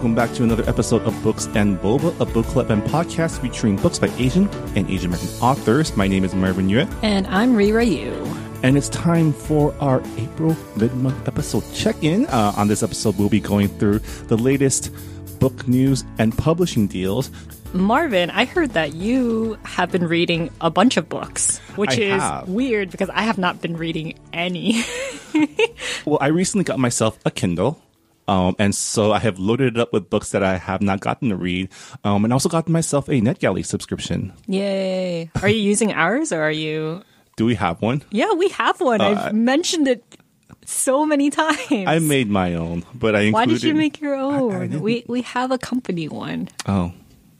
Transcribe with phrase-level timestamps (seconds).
[0.00, 3.76] welcome back to another episode of Books and Boba, a book club and podcast featuring
[3.76, 5.94] books by Asian and Asian American authors.
[5.94, 8.14] My name is Marvin Yueh, And I'm Reera Yoo.
[8.62, 12.24] and it's time for our April mid-month episode check-in.
[12.28, 13.98] Uh, on this episode, we'll be going through
[14.28, 14.90] the latest
[15.38, 17.30] book news and publishing deals.
[17.74, 22.22] Marvin, I heard that you have been reading a bunch of books, which I is
[22.22, 22.48] have.
[22.48, 24.82] weird because I have not been reading any.
[26.06, 27.80] Well, I recently got myself a Kindle.
[28.30, 31.30] Um, and so I have loaded it up with books that I have not gotten
[31.30, 31.68] to read,
[32.04, 34.32] um, and also got myself a NetGalley subscription.
[34.46, 35.28] Yay.
[35.42, 37.02] Are you using ours or are you?
[37.36, 38.02] Do we have one?
[38.10, 39.00] Yeah, we have one.
[39.00, 40.04] I've mentioned it
[40.64, 41.58] so many times.
[41.72, 43.32] Uh, I made my own, but I included.
[43.32, 44.60] Why did you make your own?
[44.60, 46.48] didn't- we we have a company one.
[46.66, 46.92] Oh,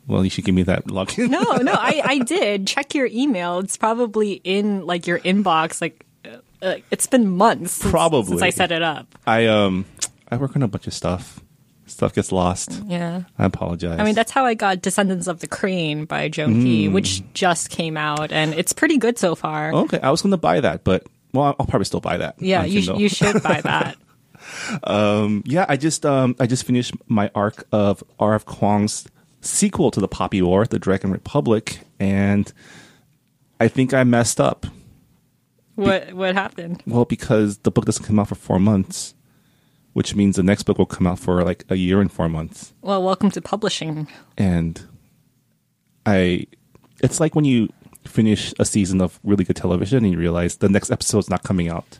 [0.09, 1.31] well, you should give me that login.
[1.31, 3.61] No, no, I I did check your email.
[3.61, 5.81] It's probably in like your inbox.
[5.81, 8.27] Like uh, uh, it's been months since, Probably.
[8.27, 9.07] since I set it up.
[9.27, 9.85] I um,
[10.31, 11.41] I work on a bunch of stuff.
[11.87, 12.83] Stuff gets lost.
[12.87, 13.23] Yeah.
[13.39, 13.99] I apologize.
[13.99, 16.93] I mean, that's how I got Descendants of the Crane by Joan Mm.
[16.93, 19.73] which just came out, and it's pretty good so far.
[19.75, 19.99] okay.
[20.01, 22.37] I was going to buy that, but well, I'll probably still buy that.
[22.41, 23.97] yeah, you, sh- you should buy that.
[25.47, 28.47] Yeah, I just um, I just finished my arc of R.F.
[28.47, 29.07] Kuang's
[29.41, 32.53] sequel to the Poppy War, The Dragon Republic, and
[33.59, 34.67] I think I messed up.
[35.75, 36.83] what what happened?
[36.87, 39.15] Well, because the book doesn't come out for four months,
[39.93, 42.73] which means the next book will come out for like a year and four months.
[42.83, 44.09] Well, welcome to publishing.
[44.39, 44.81] and
[46.07, 46.47] I
[47.03, 47.69] it's like when you
[48.07, 51.69] finish a season of really good television and you realize the next episode's not coming
[51.69, 51.99] out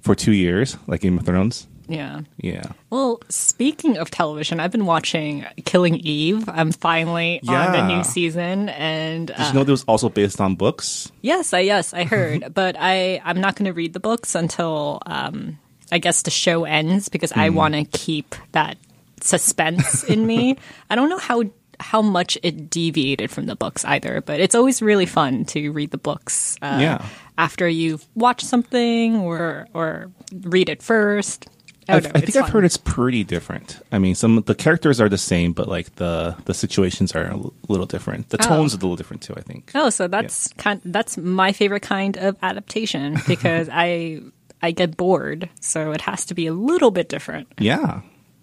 [0.00, 1.66] for two years, like Game of Thrones.
[1.88, 2.22] Yeah.
[2.38, 2.64] Yeah.
[2.90, 6.48] Well, speaking of television, I've been watching Killing Eve.
[6.48, 10.40] I'm finally on the new season, and Did uh, you know that was also based
[10.40, 11.12] on books?
[11.22, 15.00] yes, I yes I heard, but I I'm not going to read the books until
[15.06, 15.58] um
[15.92, 17.54] I guess the show ends because I Hmm.
[17.54, 18.76] want to keep that
[19.20, 20.56] suspense in me.
[20.90, 21.44] I don't know how
[21.78, 25.90] how much it deviated from the books either, but it's always really fun to read
[25.90, 26.56] the books.
[26.62, 27.04] Uh, Yeah.
[27.36, 31.46] After you've watched something or or read it first.
[31.88, 33.78] I, I, know, I it's think I've heard it's pretty different.
[33.92, 37.34] I mean, some the characters are the same, but like the the situations are a
[37.34, 38.30] l- little different.
[38.30, 39.34] The tones are a little different too.
[39.36, 39.70] I think.
[39.74, 44.22] Oh, so that's kind that's my favorite kind of adaptation because I
[44.66, 47.46] I get bored, so it has to be a little bit different.
[47.58, 48.00] Yeah.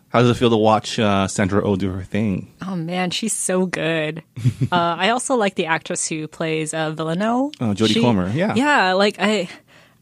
[0.07, 2.53] How does it feel to watch uh, Sandra Oh do her thing?
[2.65, 4.23] Oh man, she's so good.
[4.71, 7.51] uh, I also like the actress who plays uh, Villanelle.
[7.59, 8.53] Oh, Jodie She- Comer, yeah.
[8.55, 8.93] yeah.
[8.93, 9.49] Like I,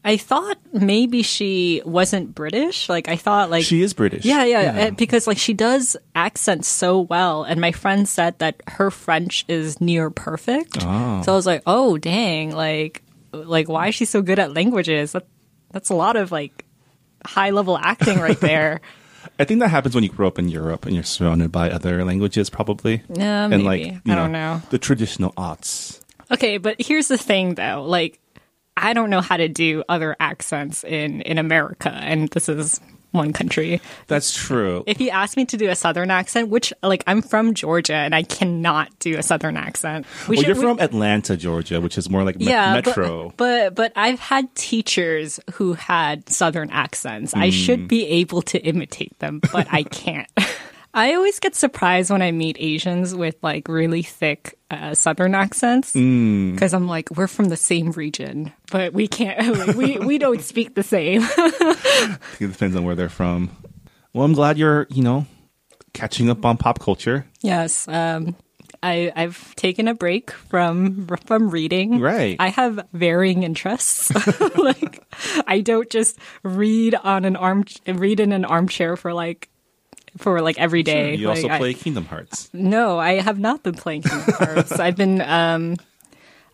[0.04, 2.90] I thought maybe she wasn't British.
[2.90, 4.26] Like I thought like She is British.
[4.26, 8.62] Yeah, yeah, uh, because like she does accents so well, and my friend said that
[8.68, 10.78] her French is near perfect.
[10.86, 11.22] Oh.
[11.24, 15.14] So I was like, oh dang, like, like why is she so good at languages?
[15.14, 15.26] That,
[15.72, 16.66] that's a lot of like
[17.26, 18.82] high level acting right there.
[19.40, 22.04] I think that happens when you grow up in Europe and you're surrounded by other
[22.04, 23.04] languages, probably.
[23.14, 23.64] Yeah, and maybe.
[23.64, 24.62] like you I don't know.
[24.70, 26.02] the traditional arts.
[26.32, 28.20] Okay, but here's the thing though, like
[28.78, 32.80] I don't know how to do other accents in in America, and this is
[33.12, 33.82] one country.
[34.08, 34.84] That's true.
[34.88, 38.16] If you ask me to do a southern accent, which like I'm from Georgia and
[38.16, 40.06] I cannot do a southern accent.
[40.28, 43.34] We well, should- you're we- from Atlanta, Georgia, which is more like me- yeah, metro.
[43.38, 47.34] But, but but I've had teachers who had southern accents.
[47.34, 47.52] I Hmm.
[47.52, 50.30] should be able to imitate them, but I can't.
[50.94, 55.94] I always get surprised when I meet Asians with like really thick uh, southern accents
[55.94, 59.58] because I'm like, we're from the same region, but we can't.
[59.58, 61.22] Like, we we don't speak the same.
[62.40, 63.52] It depends on where they're from.
[64.14, 65.28] Well, I'm glad you're, you know,
[65.94, 67.26] catching up on pop culture.
[67.42, 67.88] yes.
[67.88, 68.36] Um,
[68.84, 72.00] I, I've taken a break from from reading.
[72.00, 72.36] Right.
[72.40, 74.12] I have varying interests.
[74.58, 75.04] like
[75.46, 79.50] I don't just read on an arm read in an armchair for like
[80.18, 81.16] for like every day.
[81.16, 82.50] You Like, also I- play Kingdom Hearts.
[82.54, 84.72] no, I have not been playing Kingdom Hearts.
[84.80, 85.78] I've been um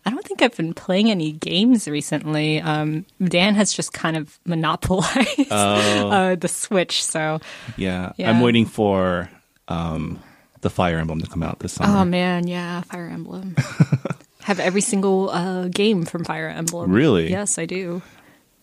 [0.06, 2.60] I don't think I've been playing any games recently.
[2.62, 7.40] Um, Dan has just kind of monopolized uh, the Switch, so
[7.76, 8.12] Yeah.
[8.16, 8.30] Yeah.
[8.30, 9.28] I'm waiting for
[9.66, 10.18] um,
[10.62, 11.98] the Fire Emblem to come out this summer.
[12.00, 13.54] Oh man, yeah, Fire Emblem.
[14.44, 16.90] Have every single uh, game from Fire Emblem.
[16.90, 17.28] Really?
[17.30, 18.00] Yes, I do.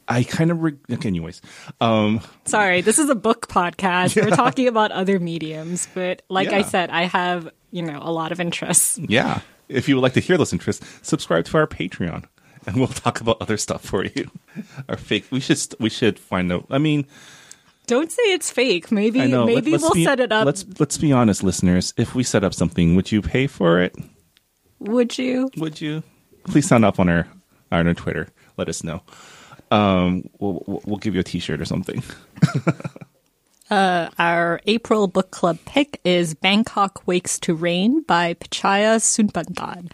[0.08, 1.42] I kind of re- okay, anyways.
[1.82, 4.16] Um, Sorry, this is a book podcast.
[4.22, 8.32] We're talking about other mediums, but like I said, I have, you know, a lot
[8.32, 8.98] of interests.
[9.00, 9.42] yeah.
[9.68, 12.26] If you would like to hear those interests, subscribe to our Patreon.
[12.68, 14.30] and we'll talk about other stuff for you.
[14.90, 15.26] Our fake.
[15.32, 16.66] We should we should find out.
[16.70, 17.06] I mean,
[17.88, 18.92] Don't say it's fake.
[18.92, 19.46] Maybe know.
[19.46, 20.46] maybe Let- we'll be- set it up.
[20.46, 21.94] Let's let's be honest, listeners.
[21.98, 23.96] If we set up something, would you pay for it?
[24.80, 25.50] Would you?
[25.58, 26.04] Would you?
[26.46, 27.28] Please sign up on our
[27.72, 28.28] on our Twitter.
[28.58, 29.02] Let us know.
[29.72, 32.04] Um, we'll we'll give you a T-shirt or something.
[33.72, 39.92] Our April book club pick is Bangkok Wakes to Rain by Pitchaya Sudbanthad.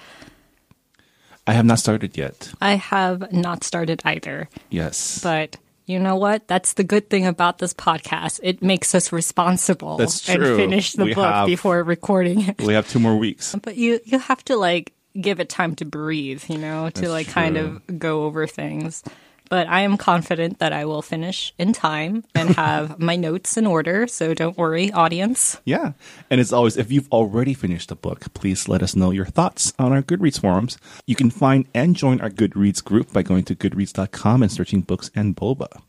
[1.47, 2.51] I have not started yet.
[2.61, 6.47] I have not started either, Yes, but you know what?
[6.47, 8.39] That's the good thing about this podcast.
[8.43, 10.55] It makes us responsible That's and true.
[10.57, 12.61] finish the We book have- before recording it.
[12.61, 13.55] we have two more weeks.
[13.61, 17.11] But you you have to like give it time to breathe, you know, to That's
[17.11, 19.03] like kind of go over things.
[19.51, 23.67] But I am confident that I will finish in time and have my notes in
[23.67, 25.59] order, so don't worry, audience.
[25.65, 25.91] Yeah.
[26.29, 29.73] And as always, if you've already finished the book, please let us know your thoughts
[29.77, 30.77] on our Goodreads forums.
[31.05, 35.11] You can find and join our Goodreads group by going to goodreads.com and searching books
[35.13, 35.81] and boba.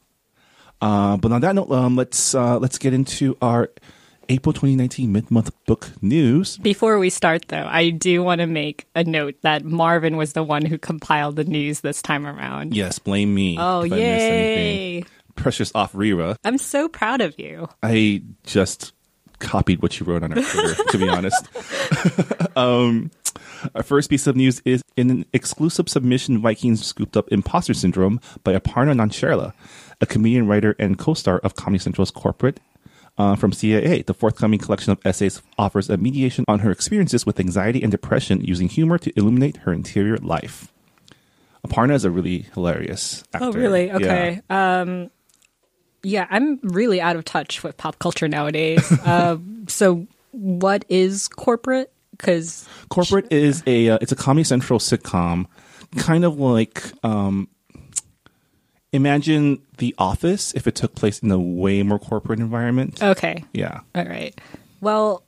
[0.80, 3.70] Uh, but on that note, um, let's uh, let's get into our
[4.28, 6.56] April 2019 mid-month book news.
[6.58, 10.42] Before we start, though, I do want to make a note that Marvin was the
[10.42, 12.74] one who compiled the news this time around.
[12.74, 13.56] Yes, blame me.
[13.58, 14.76] Oh, if I anything.
[14.76, 15.04] yay!
[15.34, 16.36] Precious off Reera.
[16.44, 17.68] I'm so proud of you.
[17.82, 18.92] I just
[19.38, 21.48] copied what you wrote on our Twitter, to be honest.
[22.56, 23.10] um,
[23.74, 28.20] our first piece of news is in an exclusive submission, Vikings scooped up Imposter Syndrome
[28.44, 29.52] by Aparna Nancherla,
[30.00, 32.60] a comedian, writer, and co-star of Comedy Central's Corporate.
[33.18, 37.38] Uh, from CAA, the forthcoming collection of essays offers a mediation on her experiences with
[37.38, 40.72] anxiety and depression using humor to illuminate her interior life.
[41.66, 43.46] Aparna is a really hilarious actor.
[43.46, 43.86] Oh, really?
[43.86, 43.96] Yeah.
[43.96, 44.40] Okay.
[44.48, 45.10] Um,
[46.02, 48.90] yeah, I'm really out of touch with pop culture nowadays.
[49.04, 49.36] uh,
[49.68, 51.92] so, what is corporate?
[52.12, 55.46] Because Corporate is a uh, it's a Comedy Central sitcom,
[55.96, 57.48] kind of like um,
[58.92, 63.02] imagine The Office if it took place in a way more corporate environment.
[63.02, 64.38] okay, yeah, all right.
[64.80, 65.24] Well,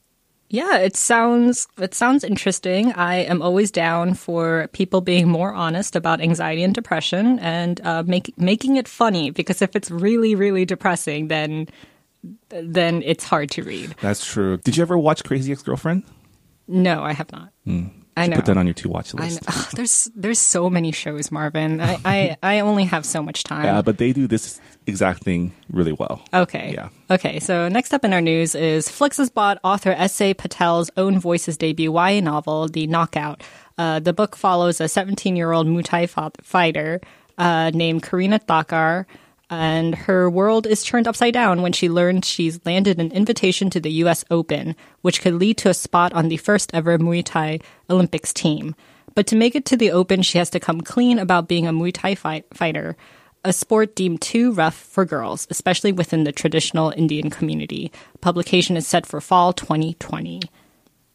[0.50, 2.92] yeah, it sounds it sounds interesting.
[2.92, 8.02] I am always down for people being more honest about anxiety and depression and uh,
[8.06, 9.30] make, making it funny.
[9.30, 11.66] Because if it's really really depressing, then
[12.48, 13.94] then it's hard to read.
[14.00, 14.56] that's true.
[14.58, 16.04] Did you ever watch Crazy Ex Girlfriend?
[16.68, 17.50] No, I have not.
[18.16, 18.36] I know.
[18.36, 19.42] Put that on your to watch list.
[19.46, 21.80] Ugh, there's there's so many shows, Marvin.
[21.80, 23.64] I, I, I only have so much time.
[23.64, 26.22] Yeah, but they do this exact thing really well.
[26.32, 26.72] okay.
[26.74, 26.88] Yeah.
[27.10, 27.40] Okay.
[27.40, 30.34] So next up in our news is Flux has bought author S.A.
[30.34, 33.42] Patel's own voices debut YA novel, The Knockout.
[33.76, 36.06] Uh, the book follows a 17 year old Muay Thai
[36.42, 37.00] fighter
[37.38, 39.06] uh, named Karina Thakar.
[39.50, 43.80] And her world is turned upside down when she learns she's landed an invitation to
[43.80, 44.24] the U.S.
[44.30, 47.60] Open, which could lead to a spot on the first ever Muay Thai
[47.90, 48.74] Olympics team.
[49.14, 51.72] But to make it to the Open, she has to come clean about being a
[51.72, 52.96] Muay Thai fight- fighter,
[53.44, 57.92] a sport deemed too rough for girls, especially within the traditional Indian community.
[58.22, 60.40] Publication is set for fall 2020.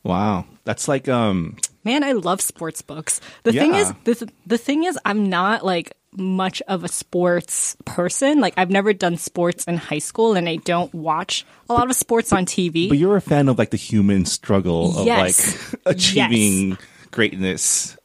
[0.03, 3.19] Wow, that's like um, Man, I love sports books.
[3.43, 8.39] The thing is, the, the thing is, I'm not like much of a sports person.
[8.39, 11.95] Like, I've never done sports in high school, and I don't watch a lot of
[11.95, 12.89] sports on TV.
[12.89, 15.73] but you're a fan of like the human struggle of Yes.
[15.73, 16.77] like achieving
[17.11, 17.97] greatness.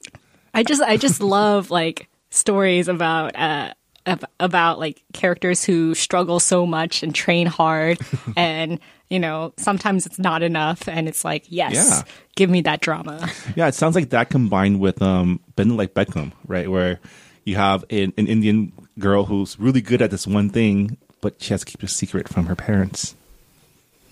[0.52, 3.72] I just I just love like stories about uh
[4.06, 7.98] ab- about like characters who struggle so much and train hard
[8.36, 8.79] and
[9.11, 12.03] you know sometimes it's not enough and it's like yes Yeah.
[12.37, 16.32] give me that drama Yeah, it sounds like that combined with um Ben like Beckham,
[16.46, 16.70] right?
[16.70, 17.01] Where
[17.44, 21.53] you have an, an Indian girl who's really good at this one thing, but she
[21.53, 23.15] has to keep it a secret from her parents.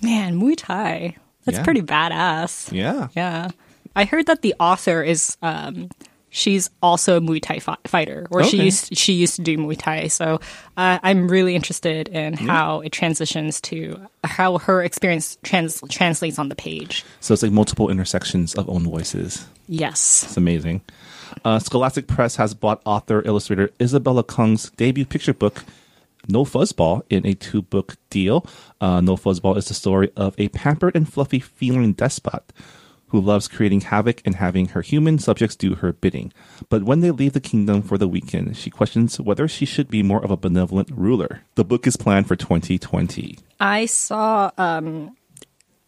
[0.02, 1.64] man Muay Thai that's Yeah.
[1.64, 3.08] pretty badass Yeah.
[3.16, 3.48] yeah
[3.96, 5.88] I heard that the author is um
[6.34, 9.76] she's also a Muay Thai fi- fighter or she used she used to do Muay
[9.78, 10.40] Thai so
[10.76, 16.48] uh, I'm really interested in how it transitions to how her experience trans- translates on
[16.48, 19.46] the page So it's like multiple intersections of own voices.
[19.68, 20.80] yes It's amazing.
[21.44, 25.64] Uh, Scholastic Press has bought author illustrator Isabella Kung's debut picture book,
[26.28, 28.44] No Fuzzball, in a two book deal.
[28.80, 32.52] Uh, no Fuzzball is the story of a pampered and fluffy feline despot
[33.12, 36.32] who loves creating havoc and having her human subjects do her bidding.
[36.70, 40.02] But when they leave the kingdom for the weekend, she questions whether she should be
[40.02, 41.42] more of a benevolent ruler.
[41.54, 43.38] The book is planned for 2020.
[43.60, 45.14] I saw um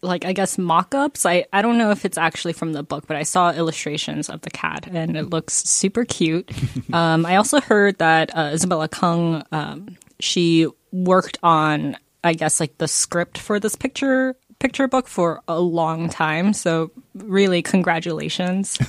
[0.03, 1.25] like I guess mock-ups.
[1.25, 4.41] I I don't know if it's actually from the book, but I saw illustrations of
[4.41, 6.51] the cat and it looks super cute.
[6.93, 12.77] um I also heard that uh, Isabella Kung um she worked on I guess like
[12.77, 16.51] the script for this picture picture book for a long time.
[16.51, 18.77] So really congratulations.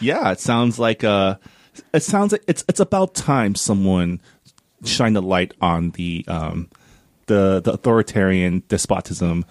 [0.00, 1.36] Yeah, it sounds like uh,
[1.94, 4.20] it sounds like it's it's about time someone
[4.84, 6.68] shine the light on the um,
[7.26, 9.44] the the authoritarian despotism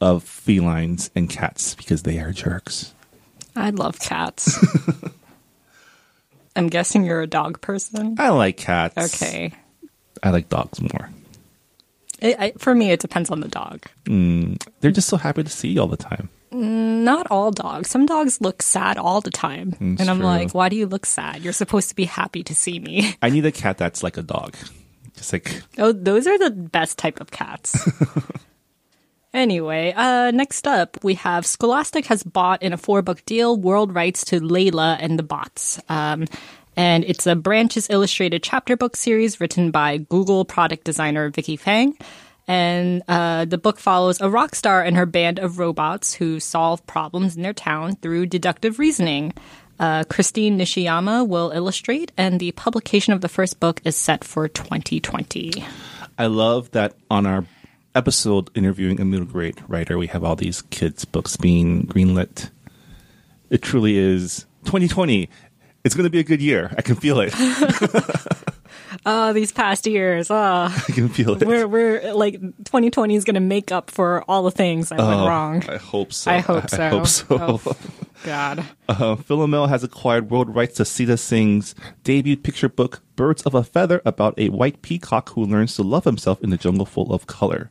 [0.00, 2.94] of felines and cats because they are jerks.
[3.54, 4.56] I love cats.
[6.56, 8.16] I'm guessing you're a dog person.
[8.18, 9.22] I like cats.
[9.22, 9.52] Okay.
[10.22, 11.10] I like dogs more.
[12.20, 13.84] It, I, for me, it depends on the dog.
[14.80, 16.28] They're just so happy to see you all the time.
[16.50, 17.90] Not all dogs.
[17.90, 19.68] Some dogs look sad all the time.
[19.80, 20.26] It's and I'm true.
[20.26, 21.42] like, why do you look sad?
[21.42, 23.14] You're supposed to be happy to see me.
[23.22, 24.56] I need a cat that's like a dog.
[25.14, 27.76] Just like Oh, those are the best type of cats.
[29.34, 33.94] anyway, uh, next up, we have Scholastic has bought in a four book deal world
[33.94, 35.80] rights to Layla and the Bots.
[35.88, 36.24] Um,
[36.78, 41.98] and it's a Branches Illustrated chapter book series written by Google product designer Vicky Fang.
[42.46, 46.86] And uh, the book follows a rock star and her band of robots who solve
[46.86, 49.32] problems in their town through deductive reasoning.
[49.80, 54.46] Uh, Christine Nishiyama will illustrate, and the publication of the first book is set for
[54.46, 55.64] 2020.
[56.16, 57.44] I love that on our
[57.96, 62.50] episode interviewing a middle grade writer, we have all these kids' books being greenlit.
[63.50, 65.28] It truly is 2020.
[65.88, 66.70] It's going to be a good year.
[66.76, 67.32] I can feel it.
[69.06, 70.30] Oh, these past years.
[70.30, 70.34] Oh,
[70.88, 71.48] I can feel it.
[71.48, 75.08] we're we're like 2020 is going to make up for all the things I Oh,
[75.08, 75.64] went wrong.
[75.66, 76.30] I hope so.
[76.30, 76.82] I hope so.
[76.84, 77.24] I hope so.
[77.30, 77.76] Oh,
[78.22, 78.66] God.
[78.86, 83.64] Uh, Philomel has acquired world rights to Sita Singh's debut picture book, Birds of a
[83.64, 87.26] Feather, about a white peacock who learns to love himself in a jungle full of
[87.26, 87.70] color.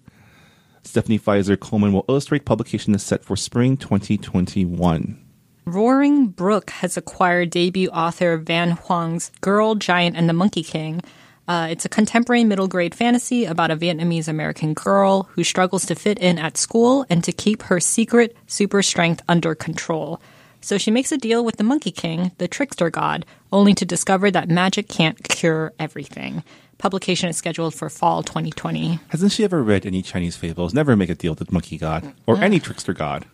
[0.81, 2.45] Stephanie Fizer Coleman will illustrate.
[2.45, 5.24] Publication is set for spring 2021.
[5.67, 11.01] Roaring Brook has acquired debut author Van Hoang's Girl, Giant, and the Monkey King.
[11.45, 15.93] Uh, it's a contemporary middle grade fantasy about a Vietnamese American girl who struggles to
[15.93, 20.21] fit in at school and to keep her secret super strength under control.
[20.62, 24.31] So she makes a deal with the Monkey King, the trickster god, only to discover
[24.31, 26.45] that magic can't cure everything.
[26.77, 29.01] Publication is scheduled for fall 2020.
[29.09, 30.74] Hasn't she ever read any Chinese fables?
[30.74, 33.25] Never make a deal with the monkey god or any trickster god.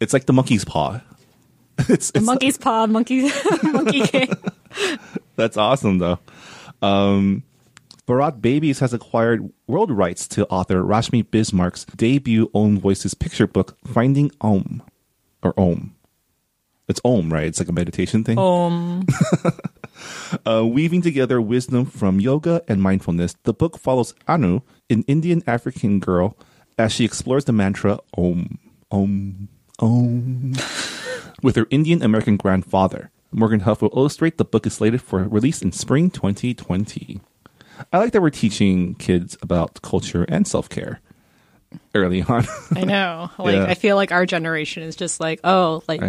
[0.00, 1.00] It's like the monkey's paw.
[1.88, 3.30] It's, it's Monkey's paw, monkey,
[3.62, 4.32] monkey king.
[5.36, 6.18] That's awesome, though.
[6.82, 7.44] Um,
[8.08, 13.78] Bharat Babies has acquired world rights to author Rashmi Bismarck's debut Own Voices picture book,
[13.86, 14.82] Finding Om.
[15.44, 15.94] Or Om.
[16.88, 17.46] It's Om, right?
[17.46, 18.40] It's like a meditation thing.
[18.40, 19.06] Um,
[20.46, 25.98] Uh, weaving together wisdom from yoga and mindfulness, the book follows Anu, an Indian African
[26.00, 26.36] girl,
[26.78, 28.58] as she explores the mantra Om,
[28.90, 29.48] Om,
[29.78, 30.54] Om,
[31.42, 33.10] with her Indian American grandfather.
[33.30, 34.38] Morgan Huff will illustrate.
[34.38, 37.20] The book is slated for release in spring 2020.
[37.92, 41.00] I like that we're teaching kids about culture and self care
[41.94, 42.44] early on.
[42.74, 43.30] I know.
[43.38, 43.64] Like Yeah.
[43.66, 46.00] I feel like our generation is just like, oh, like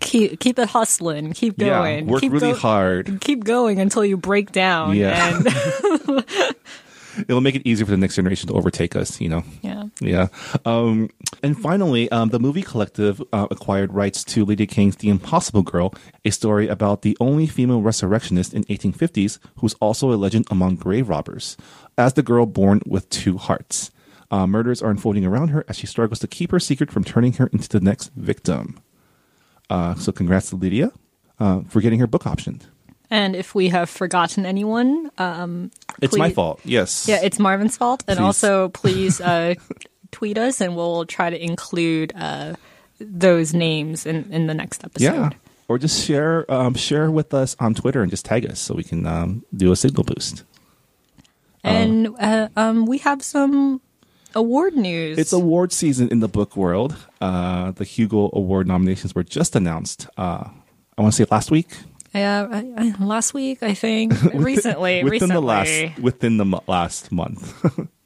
[0.00, 3.18] keep keep it hustling, keep yeah, going, work keep really go- hard.
[3.20, 4.94] keep going until you break down.
[4.96, 5.36] Yeah.
[5.36, 6.24] and
[7.28, 9.42] It'll make it easier for the next generation to overtake us, you know.
[9.60, 9.84] yeah.
[10.00, 10.28] Yeah.
[10.64, 11.10] Um,
[11.42, 15.94] and finally, um, the movie collective uh, acquired rights to Lydia Kang's The Impossible Girl,
[16.24, 21.08] a story about the only female resurrectionist in 1850s who's also a legend among grave
[21.08, 21.56] robbers,
[21.96, 23.90] as the girl born with two hearts.
[24.30, 27.34] Uh, murders are unfolding around her as she struggles to keep her secret from turning
[27.34, 28.78] her into the next victim.
[29.70, 30.92] Uh, so, congrats to Lydia
[31.38, 32.62] uh, for getting her book optioned.
[33.10, 35.70] And if we have forgotten anyone, um,
[36.02, 36.60] It's my fault.
[36.64, 37.08] Yes.
[37.08, 38.04] yeah, it's Marvin's fault.
[38.06, 38.24] And Please.
[38.24, 39.54] also, please uh,
[40.10, 42.54] tweet us, and we'll try to include uh,
[43.00, 45.04] those names in in the next episode.
[45.04, 45.30] Yeah.
[45.68, 48.84] Or just share um, share with us on Twitter and just tag us so we
[48.84, 50.44] can um, do a signal boost.
[51.62, 53.82] And uh, um, we have some
[54.34, 55.18] award news.
[55.18, 56.96] It's award season in the book world.
[57.20, 60.06] Uh, the Hugo Award nominations were just announced.
[60.16, 60.48] Uh,
[60.96, 61.68] I want to say last week.
[62.14, 64.12] Yeah, I, I, last week I think.
[64.34, 65.34] recently, within recently.
[65.34, 67.54] the last within the mo- last month.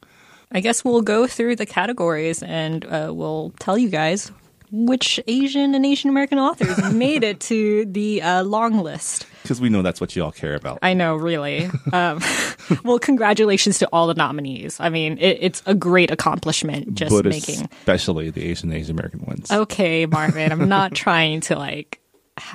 [0.52, 4.30] I guess we'll go through the categories and uh, we'll tell you guys
[4.72, 9.26] which Asian and Asian American authors made it to the uh, long list.
[9.42, 10.78] Because we know that's what you all care about.
[10.82, 11.70] I know, really.
[11.92, 12.20] Um,
[12.84, 14.80] well, congratulations to all the nominees.
[14.80, 17.68] I mean, it, it's a great accomplishment just but making.
[17.80, 19.50] especially the Asian and Asian American ones.
[19.50, 22.00] Okay, Marvin, I'm not trying to like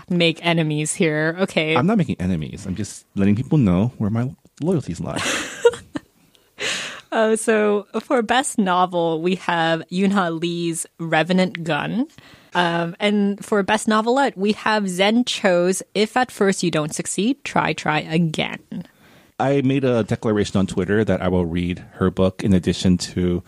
[0.09, 1.35] make enemies here.
[1.41, 1.75] Okay.
[1.75, 2.65] I'm not making enemies.
[2.65, 5.21] I'm just letting people know where my loyalties lie.
[7.11, 12.07] Uh, so for best novel, we have Yoon Ha Lee's Revenant Gun.
[12.53, 17.43] Um, and for best novelette, we have Zen Cho's If at First You Don't Succeed,
[17.43, 18.85] Try, Try Again.
[19.39, 23.43] I made a declaration on Twitter that I will read her book in addition to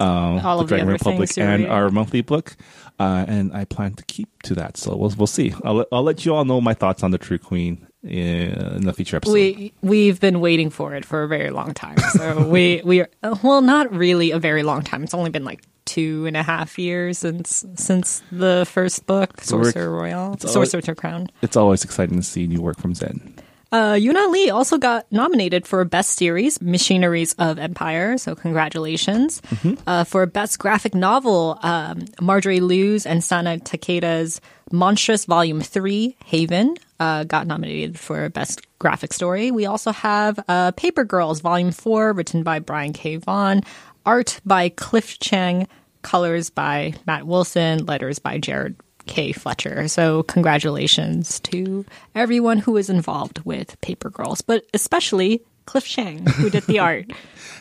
[0.00, 1.70] um, All the of the Dragon other Republic and read.
[1.70, 2.56] our monthly book,
[2.98, 4.76] uh, and I plan to keep to that.
[4.76, 5.52] So we'll we'll see.
[5.64, 9.16] I'll I'll let you all know my thoughts on the True Queen in the feature
[9.16, 9.32] episode.
[9.32, 11.98] We we've been waiting for it for a very long time.
[11.98, 13.08] So we we are,
[13.42, 15.02] well, not really a very long time.
[15.04, 19.90] It's only been like two and a half years since since the first book, Sorcerer
[19.90, 21.28] Royale, it's Sorcerer's Crown.
[21.42, 23.34] it's always exciting to see new work from Zen.
[23.70, 28.16] Uh, Yoon Ha Lee also got nominated for Best Series, Machineries of Empire.
[28.16, 29.42] So congratulations.
[29.86, 34.40] Uh, for Best Graphic Novel, um, Marjorie Liu's and Sana Takeda's
[34.72, 39.50] Monstress Volume 3, Haven, uh, got nominated for Best Graphic Story.
[39.50, 43.16] We also have uh, Paper Girls Volume 4, written by Brian K.
[43.16, 43.62] Vaughan,
[44.06, 45.68] art by Cliff Chiang,
[46.02, 48.76] colors by Matt Wilson, letters by Jared
[49.06, 49.32] K.
[49.32, 49.88] Fletcher.
[49.88, 56.50] So, congratulations to everyone who was involved with Paper Girls, but especially Cliff Chiang, who
[56.50, 57.06] did the art.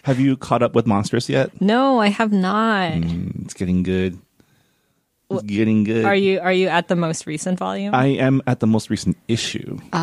[0.04, 1.60] Have you caught up with Monstress yet?
[1.62, 2.94] No, I have not.
[2.94, 4.20] It's getting good.
[5.30, 6.06] It's getting good.
[6.06, 7.94] Are you are you at the most recent volume?
[7.94, 9.78] I am at the most recent issue.
[9.92, 9.98] Oh.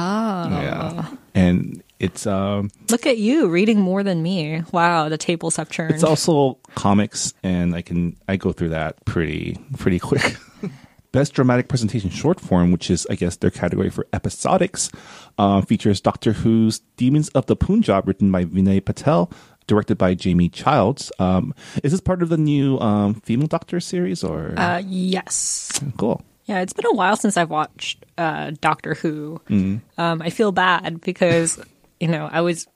[0.50, 1.06] Yeah.
[1.34, 4.62] And it's um Look at you reading more than me.
[4.72, 5.94] Wow, the tables have turned.
[5.94, 10.36] it's also comics and I can I go through that pretty pretty quick.
[11.12, 14.92] Best dramatic presentation short form, which is I guess their category for episodics,
[15.38, 19.30] uh, features Doctor Who's Demons of the Punjab, written by Vinay Patel,
[19.66, 21.10] directed by Jamie Childs.
[21.18, 25.80] Um, is this part of the new um, female Doctor series or uh, yes.
[25.96, 26.22] cool?
[26.46, 29.40] Yeah, it's been a while since I've watched uh, Doctor Who.
[29.48, 30.00] Mm-hmm.
[30.00, 31.58] Um, I feel bad because,
[32.00, 32.66] you know, I was.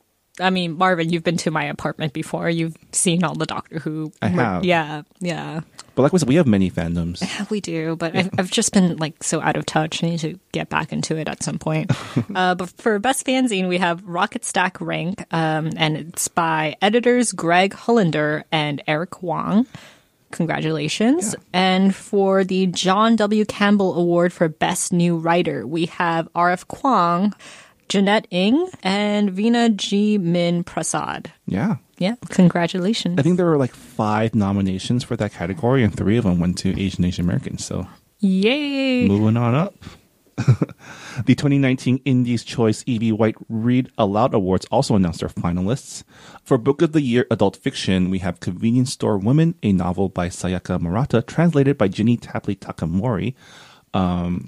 [0.40, 2.48] I mean, Marvin, you've been to my apartment before.
[2.48, 4.12] You've seen all the Doctor Who.
[4.22, 4.64] I have.
[4.64, 5.62] Yeah, yeah.
[5.98, 7.26] But like we said, we have many fandoms.
[7.50, 10.04] We do, but I've, I've just been like so out of touch.
[10.04, 11.90] I need to get back into it at some point.
[12.36, 17.32] uh, but for best fanzine, we have Rocket Stack Rank, um, and it's by editors
[17.32, 19.66] Greg Hullender and Eric Wong.
[20.30, 21.34] Congratulations.
[21.52, 23.44] And for the John W.
[23.44, 26.68] Campbell Award for Best New Writer, we have R.F.
[26.68, 27.34] Kuang,
[27.88, 31.32] Jeanette Ng, and Vina Jie-Min Prasad.
[31.46, 31.76] Yeah.
[31.98, 33.18] Yeah, congratulations.
[33.18, 36.58] I think there were like five nominations for that category, and three of them went
[36.58, 37.64] to Asian Asian Americans.
[37.64, 37.88] So
[38.20, 39.08] Yay!
[39.08, 39.74] moving on up.
[41.26, 43.10] the 2019 Indies Choice E.B.
[43.10, 46.04] White Read Aloud Awards also announced their finalists.
[46.44, 50.28] For Book of the Year Adult Fiction, we have Convenience Store Woman, a novel by
[50.28, 53.34] Sayaka Murata, translated by Ginny Tapley Takamori.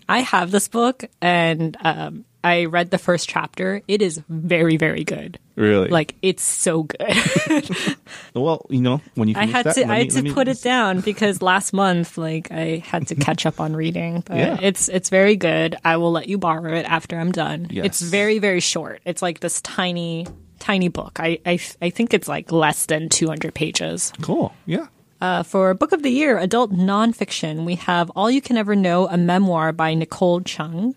[0.08, 3.82] I have this book and um, I read the first chapter.
[3.86, 5.38] It is very, very good.
[5.56, 5.88] Really?
[5.88, 7.76] Like it's so good.
[8.34, 10.62] well, you know, when you I had that, to I had to me- put it
[10.62, 14.22] down because last month like I had to catch up on reading.
[14.24, 14.58] But Yeah.
[14.62, 15.76] it's it's very good.
[15.84, 17.66] I will let you borrow it after I'm done.
[17.70, 17.84] Yes.
[17.86, 19.02] It's very, very short.
[19.04, 20.26] It's like this tiny
[20.60, 21.18] tiny book.
[21.20, 24.12] I I, I think it's like less than 200 pages.
[24.22, 24.54] Cool.
[24.66, 24.86] Yeah.
[25.22, 29.06] Uh, for Book of the Year, adult nonfiction, we have All You Can Ever Know,
[29.06, 30.94] a memoir by Nicole Chung.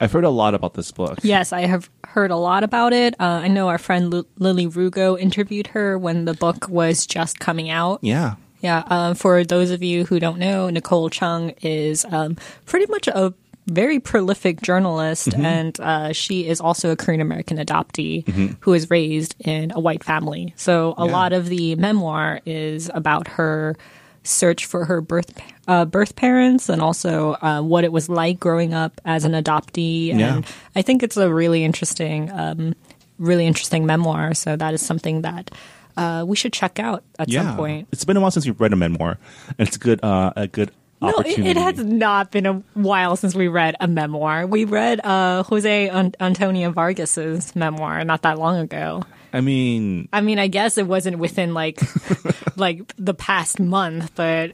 [0.00, 1.18] I've heard a lot about this book.
[1.22, 3.14] Yes, I have heard a lot about it.
[3.20, 7.38] Uh, I know our friend L- Lily Rugo interviewed her when the book was just
[7.38, 7.98] coming out.
[8.02, 8.34] Yeah.
[8.62, 12.36] Yeah, um, for those of you who don't know, Nicole Chung is um,
[12.66, 13.32] pretty much a
[13.66, 18.26] very prolific journalist, and uh, she is also a Korean American adoptee
[18.60, 20.52] who is raised in a white family.
[20.56, 21.12] So a Yeah.
[21.12, 23.76] lot of the memoir is about her
[24.22, 25.30] search for her birth
[25.68, 30.10] uh, birth parents and also uh, what it was like growing up as an adoptee.
[30.10, 30.40] And Yeah.
[30.74, 32.74] I think it's a really interesting, um,
[33.18, 34.34] really interesting memoir.
[34.34, 35.50] So that is something that.
[35.96, 37.42] Uh, we should check out at Yeah.
[37.42, 37.88] some point.
[37.92, 39.18] It's been a while since we've read a memoir,
[39.58, 40.70] and it's a good, uh, a good
[41.02, 44.46] No, it, it has not been a while since we read a memoir.
[44.46, 49.02] We read uh, Jose An- Antonio Vargas's memoir not that long ago.
[49.32, 51.80] I mean, I mean, I guess it wasn't within like
[52.56, 54.52] like the past month, but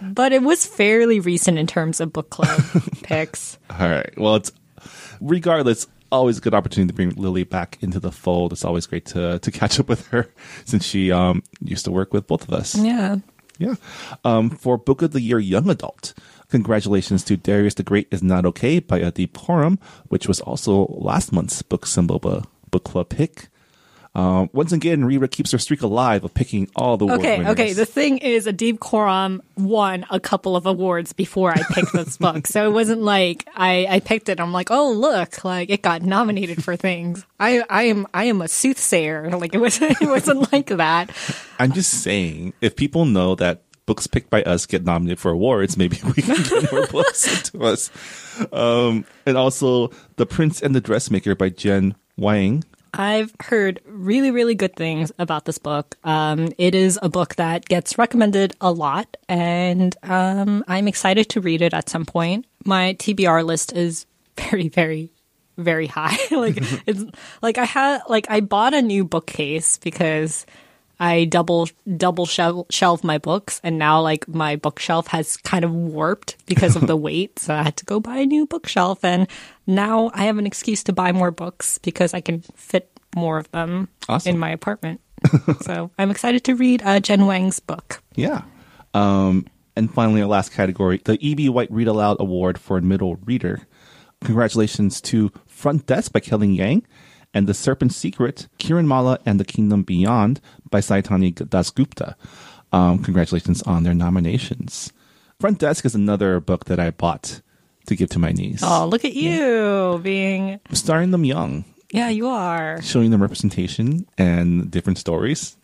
[0.00, 2.60] but it was fairly recent in terms of book club
[3.02, 3.58] picks.
[3.70, 4.12] All right.
[4.16, 4.52] Well, it's
[5.20, 8.52] regardless always a good opportunity to bring Lily back into the fold.
[8.52, 10.28] It's always great to to catch up with her
[10.64, 12.74] since she um used to work with both of us.
[12.74, 13.16] Yeah.
[13.58, 13.74] Yeah.
[14.24, 16.14] Um, for Book of the Year Young Adult,
[16.48, 21.30] congratulations to Darius the Great is Not Okay by Adib Khorram, which was also last
[21.30, 23.48] month's Books and Boba Book Club pick.
[24.12, 27.52] Um, once again, Reera keeps her streak alive of picking all the Okay, winners.
[27.52, 27.72] okay.
[27.74, 32.48] The thing is, Adib Khorram won a couple of awards before I picked this book,
[32.48, 34.40] so it wasn't like I, I picked it.
[34.40, 37.24] I'm like, oh look, like it got nominated for things.
[37.38, 39.30] I I am I am a soothsayer.
[39.40, 41.10] Like it wasn't it wasn't like that.
[41.60, 45.76] I'm just saying, if people know that books picked by us get nominated for awards,
[45.76, 47.90] maybe we can get more books into us.
[48.52, 52.64] Um, and also, The Prince and the Dressmaker by Jen Wang.
[52.94, 55.96] I've heard really, really good things about this book.
[56.04, 61.40] Um, it is a book that gets recommended a lot, and um, I'm excited to
[61.40, 62.46] read it at some point.
[62.64, 65.12] My TBR list is very, very,
[65.56, 66.16] very high.
[66.30, 67.04] like it's
[67.42, 70.46] like I had like I bought a new bookcase because
[71.00, 75.72] I double double shelf, shelf my books, and now like my bookshelf has kind of
[75.72, 77.38] warped because of the weight.
[77.38, 79.26] So I had to go buy a new bookshelf, and
[79.66, 83.50] now I have an excuse to buy more books because I can fit more of
[83.50, 84.34] them Awesome.
[84.34, 85.00] in my apartment.
[85.62, 88.02] so I'm excited to read uh, Jen Wang's book.
[88.14, 88.42] Yeah.
[88.94, 91.48] Um, and finally, our last category, the E.B.
[91.48, 93.62] White Read Aloud Award for Middle Reader.
[94.24, 96.86] Congratulations to Front Desk by Kelly Yang
[97.32, 100.40] and The Serpent's Secret, Kiranmala and The Kingdom Beyond
[100.70, 102.14] by Sayantani DasGupta.
[102.72, 104.92] Um, congratulations on their nominations.
[105.40, 107.40] Front Desk is another book that I bought
[107.86, 108.60] to give to my niece.
[108.62, 112.80] Oh, look at you being Starring them young, yeah, you are.
[112.82, 115.56] showing them representation and different stories.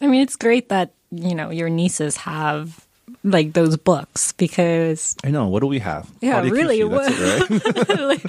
[0.00, 2.86] I mean, it's great that you know your nieces have
[3.22, 5.48] like those books because I know.
[5.48, 6.10] What do we have?
[6.20, 8.24] Yeah, really, it, right?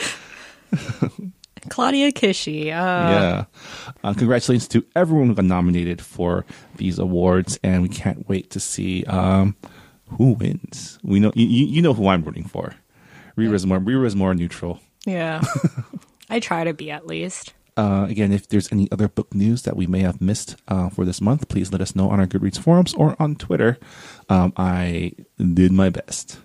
[1.72, 2.68] Claudia Kishi.
[2.68, 3.46] Uh, yeah.
[4.04, 8.60] Uh, congratulations to everyone who got nominated for these awards, and we can't wait to
[8.60, 9.56] see um,
[10.18, 11.00] who wins.
[11.02, 12.76] We know you, you know who I'm rooting for.
[13.38, 14.80] Reera's more Reera's more neutral.
[15.06, 15.42] yeah.
[16.30, 17.54] I try to be at least.
[17.78, 21.04] Uh, again, if there's any other book news that we may have missed uh, for
[21.06, 23.78] this month, please let us know on our Goodreads forums or on Twitter.
[24.30, 26.38] Um, I did my best.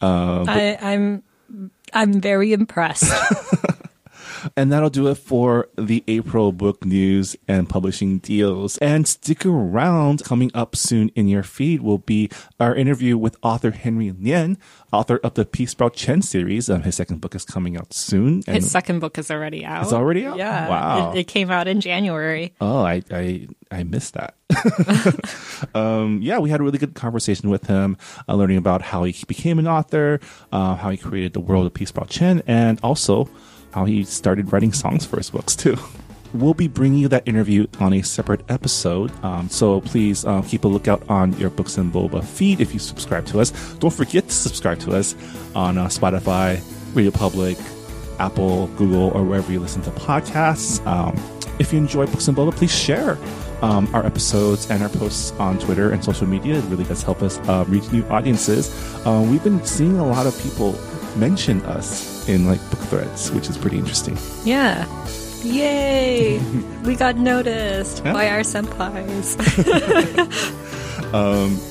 [0.00, 1.22] I, I'm
[1.92, 3.12] I'm very impressed.
[4.56, 8.78] And that'll do it for the April book news and publishing deals.
[8.78, 10.24] And stick around.
[10.24, 14.58] Coming up soon in your feed will be our interview with author Henry Lien,
[14.92, 16.68] author of the Peasprout Chen series.
[16.70, 18.42] Um, his second book is coming out soon.
[18.46, 19.82] And His second book is already out.
[19.84, 20.36] It's already out?
[20.36, 20.68] Yeah.
[20.68, 21.12] Wow.
[21.12, 22.54] It, it came out in January.
[22.60, 24.34] Oh, I I, I missed that.
[25.74, 27.96] um, yeah, we had a really good conversation with him,
[28.28, 30.20] uh, learning about how he became an author,
[30.52, 33.28] uh, how he created the world of Peasprout Chen, and also
[33.72, 35.76] how he started writing songs for his books too.
[36.34, 40.64] We'll be bringing you that interview on a separate episode, um, so please uh, keep
[40.64, 43.50] a lookout on your Books and Boba feed if you subscribe to us.
[43.76, 45.14] Don't forget to subscribe to us
[45.54, 46.60] on uh, Spotify,
[46.94, 47.56] Radio Public,
[48.18, 50.84] Apple, Google, or wherever you listen to podcasts.
[50.86, 51.18] Um,
[51.58, 53.16] if you enjoy Books and Boba, please share
[53.62, 56.58] um, our episodes and our posts on Twitter and social media.
[56.58, 58.70] It really does help us uh, reach new audiences.
[59.06, 60.78] Uh, we've been seeing a lot of people
[61.16, 64.16] mention us in like book threads, which is pretty interesting.
[64.44, 64.86] Yeah.
[65.42, 66.38] Yay!
[66.84, 68.12] we got noticed Yeah.
[68.12, 69.36] by our senpais.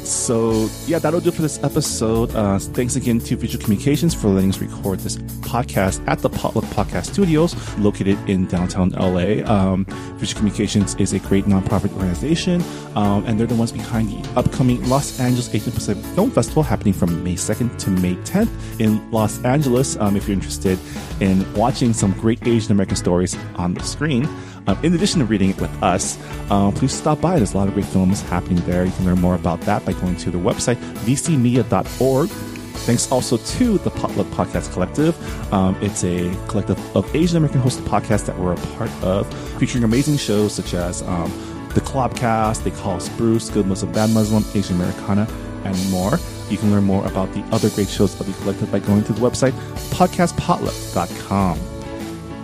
[0.08, 2.34] So yeah, that'll do for this episode.
[2.36, 6.66] Uh, thanks again to Visual Communications for letting us record this podcast at the Potluck
[6.66, 9.46] Podcast Studios, located in downtown LA.
[9.46, 9.86] Um,
[10.18, 12.64] Visual Communications is a great nonprofit organization,
[12.96, 16.94] um, and they're the ones behind the upcoming Los Angeles Asian Pacific Film Festival happening
[16.94, 19.98] from May 2nd to May 10th in Los Angeles.
[19.98, 20.80] Um, if you're interested
[21.20, 24.28] in watching some great Asian American stories on the screen.
[24.68, 26.18] Um, in addition to reading it with us,
[26.52, 27.38] um, please stop by.
[27.38, 28.86] There's a lot of great films happening there.
[28.86, 30.76] You can learn more about that by going to the website
[31.06, 32.30] vcmedia.org.
[32.30, 35.14] Thanks also to the Potluck Podcast Collective.
[35.54, 39.28] Um, it's a collective of Asian American hosted podcasts that we're a part of,
[39.60, 41.30] featuring amazing shows such as um,
[41.74, 45.28] the Clubcast, They Call Us Bruce, Good Muslim, Bad Muslim, Asian Americana,
[45.66, 46.18] and more.
[46.50, 49.14] You can learn more about the other great shows of the collective by going to
[49.14, 49.52] the website
[49.92, 51.60] podcastpotluck.com.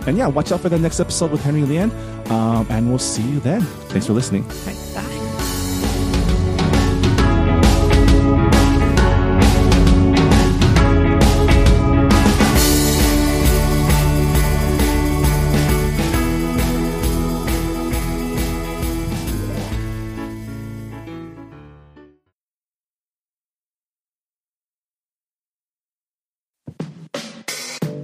[0.06, 1.90] And yeah, watch out for the next episode with Henry Lien.
[2.30, 3.62] Um, and we'll see you then.
[3.90, 4.42] Thanks for listening.
[4.64, 5.13] Bye.